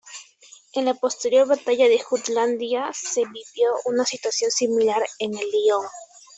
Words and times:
En 0.73 0.85
la 0.85 0.95
posterior 0.95 1.45
Batalla 1.47 1.87
de 1.87 1.99
Jutlandia, 1.99 2.89
se 2.91 3.21
vivió 3.21 3.69
una 3.85 4.03
situación 4.03 4.49
similar 4.49 5.05
en 5.19 5.37
el 5.37 5.47
"Lion". 5.51 5.85